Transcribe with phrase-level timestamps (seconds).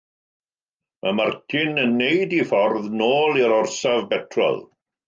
[1.03, 4.65] Mae Martin yn gwneud ei ffordd yn ôl i'r orsaf betrol.